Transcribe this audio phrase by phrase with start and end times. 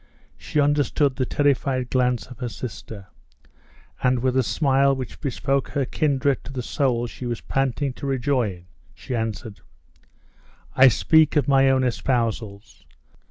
[0.35, 3.09] She understood the terrified glance of her sister,
[4.01, 8.07] and with a smile which bespoke her kindred to the soul she was panting to
[8.07, 9.61] rejoin, she answered,
[10.75, 12.83] "I speak of my own espousals.